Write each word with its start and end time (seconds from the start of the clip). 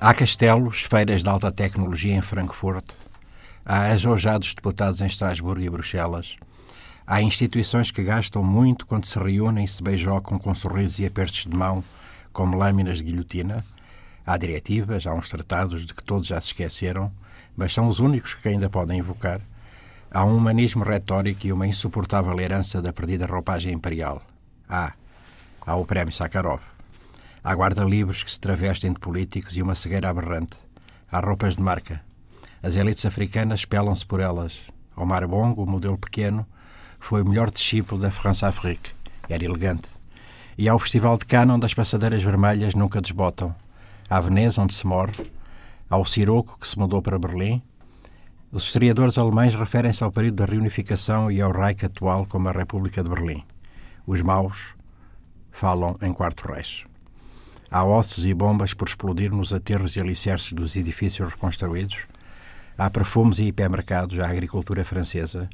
Há 0.00 0.14
castelos, 0.14 0.82
feiras 0.82 1.24
de 1.24 1.28
alta 1.28 1.50
tecnologia 1.50 2.14
em 2.14 2.22
Frankfurt. 2.22 2.88
Há 3.66 3.86
ajojados 3.86 4.54
deputados 4.54 5.00
em 5.00 5.06
Estrasburgo 5.06 5.60
e 5.60 5.68
Bruxelas. 5.68 6.36
Há 7.04 7.20
instituições 7.20 7.90
que 7.90 8.04
gastam 8.04 8.44
muito 8.44 8.86
quando 8.86 9.06
se 9.06 9.18
reúnem 9.18 9.64
e 9.64 9.68
se 9.68 9.82
beijocam 9.82 10.38
com 10.38 10.54
sorrisos 10.54 11.00
e 11.00 11.06
apertos 11.06 11.44
de 11.44 11.56
mão, 11.56 11.82
como 12.32 12.56
lâminas 12.56 12.98
de 12.98 13.04
guilhotina. 13.04 13.64
Há 14.24 14.38
diretivas, 14.38 15.04
há 15.04 15.12
uns 15.12 15.28
tratados 15.28 15.84
de 15.84 15.92
que 15.92 16.04
todos 16.04 16.28
já 16.28 16.40
se 16.40 16.46
esqueceram, 16.46 17.12
mas 17.56 17.74
são 17.74 17.88
os 17.88 17.98
únicos 17.98 18.36
que 18.36 18.48
ainda 18.48 18.70
podem 18.70 19.00
invocar. 19.00 19.40
Há 20.12 20.24
um 20.24 20.36
humanismo 20.36 20.84
retórico 20.84 21.44
e 21.44 21.52
uma 21.52 21.66
insuportável 21.66 22.38
herança 22.38 22.80
da 22.80 22.92
perdida 22.92 23.26
roupagem 23.26 23.72
imperial. 23.72 24.22
Há. 24.68 24.92
Há 25.66 25.74
o 25.74 25.84
prémio 25.84 26.14
Sakharov. 26.14 26.60
Há 27.42 27.54
guarda-livros 27.54 28.22
que 28.22 28.30
se 28.30 28.40
travestem 28.40 28.92
de 28.92 28.98
políticos 28.98 29.56
e 29.56 29.62
uma 29.62 29.74
cegueira 29.74 30.10
aberrante. 30.10 30.56
Há 31.10 31.20
roupas 31.20 31.56
de 31.56 31.62
marca. 31.62 32.00
As 32.62 32.74
elites 32.74 33.06
africanas 33.06 33.64
pelam-se 33.64 34.04
por 34.04 34.20
elas. 34.20 34.60
Omar 34.96 35.26
Bongo, 35.28 35.62
o 35.62 35.66
modelo 35.66 35.96
pequeno, 35.96 36.44
foi 36.98 37.22
o 37.22 37.28
melhor 37.28 37.50
discípulo 37.50 38.00
da 38.00 38.10
France 38.10 38.44
Afrique. 38.44 38.90
Era 39.28 39.44
elegante. 39.44 39.88
E 40.56 40.68
há 40.68 40.74
o 40.74 40.78
Festival 40.78 41.16
de 41.16 41.24
Cannes, 41.26 41.54
onde 41.54 41.66
as 41.66 41.74
passadeiras 41.74 42.22
vermelhas 42.22 42.74
nunca 42.74 43.00
desbotam. 43.00 43.54
Há 44.10 44.20
Veneza, 44.20 44.60
onde 44.60 44.74
se 44.74 44.86
morre. 44.86 45.30
Há 45.88 45.96
o 45.96 46.04
Siroco, 46.04 46.58
que 46.58 46.66
se 46.66 46.78
mudou 46.78 47.00
para 47.00 47.18
Berlim. 47.18 47.62
Os 48.50 48.64
historiadores 48.64 49.16
alemães 49.16 49.54
referem-se 49.54 50.02
ao 50.02 50.10
período 50.10 50.36
da 50.36 50.46
reunificação 50.46 51.30
e 51.30 51.40
ao 51.40 51.52
Reich 51.52 51.86
atual 51.86 52.26
como 52.26 52.48
a 52.48 52.52
República 52.52 53.02
de 53.02 53.08
Berlim. 53.08 53.44
Os 54.06 54.22
maus 54.22 54.74
falam 55.52 55.96
em 56.02 56.12
quarto 56.12 56.50
reis. 56.50 56.84
Há 57.70 57.84
ossos 57.84 58.24
e 58.24 58.32
bombas 58.32 58.72
por 58.72 58.88
explodir 58.88 59.30
nos 59.30 59.52
aterros 59.52 59.94
e 59.94 60.00
alicerces 60.00 60.54
dos 60.54 60.74
edifícios 60.74 61.30
reconstruídos. 61.30 61.98
Há 62.78 62.88
perfumes 62.88 63.38
e 63.38 63.44
hipermercados, 63.44 64.18
há 64.20 64.30
agricultura 64.30 64.84
francesa. 64.86 65.50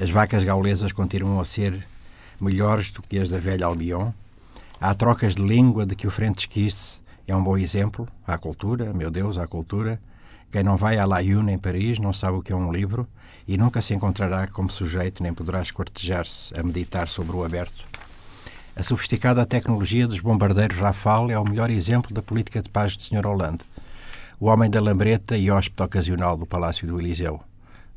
As 0.00 0.10
vacas 0.10 0.42
gaulesas 0.42 0.90
continuam 0.90 1.40
a 1.40 1.44
ser 1.44 1.86
melhores 2.40 2.90
do 2.90 3.02
que 3.02 3.20
as 3.20 3.30
da 3.30 3.38
velha 3.38 3.66
Albion. 3.66 4.10
Há 4.80 4.92
trocas 4.94 5.36
de 5.36 5.42
língua 5.42 5.86
de 5.86 5.94
que 5.94 6.08
o 6.08 6.10
Frentesquice 6.10 7.00
é 7.24 7.36
um 7.36 7.42
bom 7.42 7.56
exemplo. 7.56 8.08
Há 8.26 8.36
cultura, 8.36 8.92
meu 8.92 9.10
Deus, 9.10 9.38
há 9.38 9.46
cultura. 9.46 10.00
Quem 10.50 10.64
não 10.64 10.76
vai 10.76 10.98
à 10.98 11.06
La 11.06 11.20
Une 11.20 11.52
em 11.52 11.58
Paris 11.58 12.00
não 12.00 12.12
sabe 12.12 12.36
o 12.36 12.42
que 12.42 12.52
é 12.52 12.56
um 12.56 12.72
livro 12.72 13.06
e 13.46 13.56
nunca 13.56 13.80
se 13.80 13.94
encontrará 13.94 14.48
como 14.48 14.68
sujeito 14.68 15.22
nem 15.22 15.32
poderá 15.32 15.62
escortejar-se 15.62 16.52
a 16.58 16.64
meditar 16.64 17.06
sobre 17.06 17.36
o 17.36 17.44
aberto. 17.44 17.93
A 18.76 18.82
sofisticada 18.82 19.46
tecnologia 19.46 20.08
dos 20.08 20.20
bombardeiros 20.20 20.78
Rafale 20.78 21.32
é 21.32 21.38
o 21.38 21.44
melhor 21.44 21.70
exemplo 21.70 22.12
da 22.12 22.20
política 22.20 22.60
de 22.60 22.68
paz 22.68 22.96
de 22.96 23.04
Sr. 23.04 23.24
Hollande. 23.24 23.62
O 24.40 24.46
homem 24.46 24.68
da 24.68 24.80
lambreta 24.80 25.36
e 25.36 25.48
hóspede 25.48 25.84
ocasional 25.84 26.36
do 26.36 26.44
Palácio 26.44 26.84
do 26.84 27.00
Eliseu. 27.00 27.40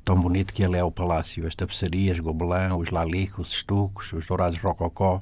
Tão 0.05 0.21
bonito 0.21 0.53
que 0.53 0.63
ele 0.63 0.77
é 0.77 0.83
o 0.83 0.91
palácio, 0.91 1.47
as 1.47 1.55
tapeçarias, 1.55 2.19
Gobelin, 2.19 2.73
os 2.77 2.91
lalicos, 2.91 3.47
os 3.47 3.53
estucos, 3.55 4.13
os 4.13 4.27
dourados 4.27 4.61
rococó, 4.61 5.19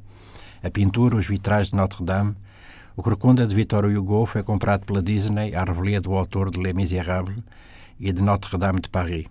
a 0.62 0.70
pintura, 0.70 1.16
os 1.16 1.26
vitrais 1.26 1.70
de 1.70 1.76
Notre-Dame. 1.76 2.36
O 2.98 3.02
Corcunda 3.02 3.48
de 3.48 3.56
Victor 3.56 3.86
Hugo 3.86 4.26
foi 4.26 4.44
comprado 4.44 4.86
pela 4.86 5.02
Disney 5.02 5.56
à 5.56 5.64
revelia 5.64 6.02
do 6.02 6.14
autor 6.16 6.52
de 6.52 6.60
Les 6.60 6.74
Miserables 6.74 7.42
e 7.98 8.12
de 8.12 8.22
Notre-Dame 8.22 8.82
de 8.82 8.90
Paris. 8.90 9.28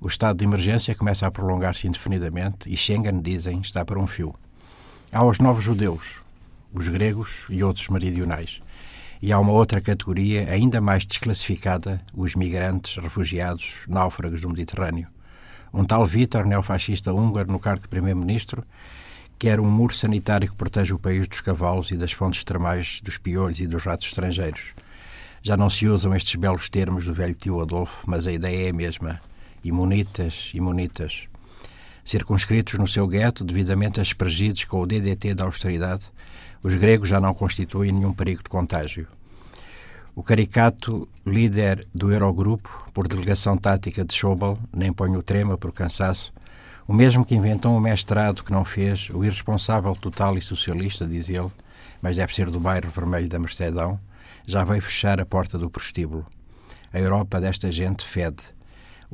O 0.00 0.06
estado 0.06 0.38
de 0.38 0.44
emergência 0.44 0.94
começa 0.94 1.26
a 1.26 1.30
prolongar-se 1.30 1.86
indefinidamente 1.86 2.66
e 2.66 2.78
Schengen, 2.78 3.20
dizem, 3.20 3.60
está 3.60 3.84
para 3.84 3.98
um 3.98 4.06
fio. 4.06 4.34
Há 5.14 5.24
os 5.24 5.38
novos 5.38 5.62
judeus, 5.62 6.16
os 6.72 6.88
gregos 6.88 7.46
e 7.48 7.62
outros 7.62 7.88
meridionais. 7.88 8.60
E 9.22 9.32
há 9.32 9.38
uma 9.38 9.52
outra 9.52 9.80
categoria 9.80 10.50
ainda 10.50 10.80
mais 10.80 11.06
desclassificada, 11.06 12.00
os 12.12 12.34
migrantes, 12.34 13.00
refugiados, 13.00 13.74
náufragos 13.86 14.40
do 14.40 14.48
Mediterrâneo. 14.48 15.06
Um 15.72 15.84
tal 15.84 16.04
Vítor, 16.04 16.44
neofascista 16.44 17.12
húngaro, 17.12 17.52
no 17.52 17.60
cargo 17.60 17.82
de 17.82 17.86
primeiro-ministro, 17.86 18.64
quer 19.38 19.60
um 19.60 19.70
muro 19.70 19.94
sanitário 19.94 20.50
que 20.50 20.56
proteja 20.56 20.96
o 20.96 20.98
país 20.98 21.28
dos 21.28 21.40
cavalos 21.40 21.92
e 21.92 21.96
das 21.96 22.10
fontes 22.10 22.42
termais, 22.42 23.00
dos 23.00 23.16
piolhos 23.16 23.60
e 23.60 23.68
dos 23.68 23.84
ratos 23.84 24.08
estrangeiros. 24.08 24.74
Já 25.44 25.56
não 25.56 25.70
se 25.70 25.86
usam 25.86 26.12
estes 26.12 26.34
belos 26.34 26.68
termos 26.68 27.04
do 27.04 27.14
velho 27.14 27.34
tio 27.34 27.60
Adolfo, 27.60 28.02
mas 28.04 28.26
a 28.26 28.32
ideia 28.32 28.66
é 28.66 28.70
a 28.70 28.74
mesma. 28.74 29.20
Imunitas, 29.62 30.50
imunitas 30.52 31.28
circunscritos 32.04 32.78
no 32.78 32.86
seu 32.86 33.06
gueto, 33.06 33.44
devidamente 33.44 34.00
aspergidos 34.00 34.64
com 34.64 34.80
o 34.80 34.86
DDT 34.86 35.34
da 35.34 35.44
austeridade, 35.44 36.04
os 36.62 36.74
gregos 36.74 37.08
já 37.08 37.20
não 37.20 37.34
constituem 37.34 37.92
nenhum 37.92 38.12
perigo 38.12 38.42
de 38.42 38.48
contágio. 38.48 39.06
O 40.14 40.22
caricato 40.22 41.08
líder 41.26 41.86
do 41.94 42.12
Eurogrupo, 42.12 42.88
por 42.92 43.08
delegação 43.08 43.56
tática 43.56 44.04
de 44.04 44.14
Schobel, 44.14 44.58
nem 44.72 44.92
põe 44.92 45.16
o 45.16 45.22
trema 45.22 45.58
por 45.58 45.72
cansaço, 45.72 46.32
o 46.86 46.92
mesmo 46.92 47.24
que 47.24 47.34
inventou 47.34 47.72
um 47.72 47.80
mestrado 47.80 48.44
que 48.44 48.52
não 48.52 48.64
fez, 48.64 49.08
o 49.10 49.24
irresponsável 49.24 49.94
total 49.96 50.36
e 50.36 50.42
socialista, 50.42 51.06
diz 51.06 51.28
ele, 51.28 51.50
mas 52.00 52.16
deve 52.16 52.34
ser 52.34 52.50
do 52.50 52.60
bairro 52.60 52.90
vermelho 52.90 53.28
da 53.28 53.38
Mercedão, 53.38 53.98
já 54.46 54.62
veio 54.62 54.82
fechar 54.82 55.18
a 55.18 55.26
porta 55.26 55.56
do 55.56 55.70
prostíbulo. 55.70 56.26
A 56.92 56.98
Europa 57.00 57.40
desta 57.40 57.72
gente 57.72 58.04
fede 58.04 58.53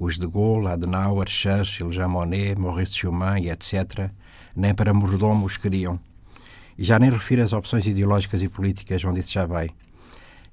os 0.01 0.17
de 0.17 0.27
Gaulle, 0.27 0.69
Adenauer, 0.69 1.29
Churchill, 1.29 1.93
Jean 1.93 2.09
Monnet, 2.09 2.59
Maurice 2.59 2.95
Schumann 2.95 3.43
e 3.43 3.51
etc., 3.51 4.11
nem 4.57 4.75
para 4.75 4.95
mordomo 4.95 5.45
os 5.45 5.59
queriam. 5.59 6.01
E 6.79 6.83
já 6.83 6.99
nem 6.99 7.11
refiro 7.11 7.43
as 7.43 7.53
opções 7.53 7.87
ideológicas 7.87 8.41
e 8.43 8.49
políticas 8.49 9.05
onde 9.05 9.21
isso 9.21 9.33
já 9.33 9.45
vai. 9.45 9.69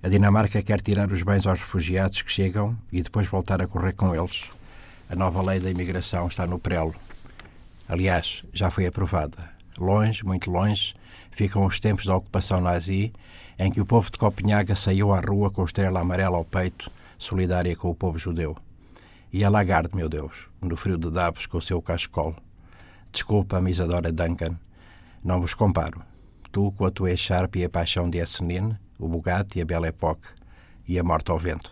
A 0.04 0.10
Dinamarca 0.10 0.62
quer 0.62 0.82
tirar 0.82 1.10
os 1.10 1.24
bens 1.24 1.48
aos 1.48 1.62
refugiados 1.62 2.22
que 2.22 2.32
chegam 2.32 2.78
e 2.92 3.02
depois 3.02 3.26
voltar 3.26 3.62
a 3.62 3.68
correr 3.68 3.94
com 3.94 4.14
eles. 4.14 4.44
A 5.10 5.16
nova 5.16 5.42
lei 5.42 5.62
da 5.62 5.72
imigração 5.72 6.28
está 6.28 6.46
no 6.46 6.60
prelo. 6.60 6.94
Aliás, 7.88 8.44
já 8.52 8.70
foi 8.70 8.86
aprovada. 8.86 9.50
Longe, 9.80 10.26
muito 10.26 10.52
longe, 10.52 10.94
ficam 11.32 11.66
os 11.66 11.80
tempos 11.80 12.06
da 12.06 12.18
ocupação 12.18 12.60
nazi, 12.60 13.14
em 13.58 13.72
que 13.72 13.80
o 13.80 13.86
povo 13.86 14.12
de 14.12 14.18
Copenhaga 14.18 14.76
saiu 14.76 15.14
à 15.14 15.22
rua 15.22 15.50
com 15.50 15.62
a 15.62 15.66
estrela 15.66 16.02
amarela 16.02 16.36
ao 16.36 16.44
peito, 16.44 16.92
solidária 17.18 17.74
com 17.78 17.90
o 17.90 17.96
povo 17.96 18.20
judeu. 18.20 18.58
E 19.32 19.44
a 19.44 19.50
Lagarde, 19.50 19.96
meu 19.96 20.08
Deus, 20.08 20.48
no 20.62 20.78
frio 20.78 20.98
de 20.98 21.12
Davos 21.12 21.46
com 21.46 21.58
o 21.58 21.62
seu 21.62 21.82
cachecol. 21.82 22.36
Desculpa, 23.12 23.62
Isadora 23.70 24.12
Duncan, 24.12 24.58
não 25.24 25.42
vos 25.42 25.54
comparo. 25.54 26.02
Tu 26.52 26.72
com 26.72 26.86
a 26.86 26.92
tua 26.92 27.12
Echarpe 27.12 27.60
e 27.60 27.66
a 27.66 27.70
paixão 27.70 28.10
de 28.10 28.20
Essenine, 28.20 28.78
o 28.98 29.08
Bugatti 29.08 29.60
e 29.60 29.62
a 29.62 29.66
Belle 29.66 29.88
Époque 29.88 30.28
e 30.88 30.98
a 30.98 31.04
morte 31.04 31.30
ao 31.30 31.38
vento. 31.38 31.72